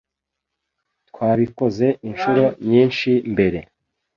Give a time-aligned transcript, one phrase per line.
[1.09, 3.59] Twabikoze inshuro nyinshi mbere.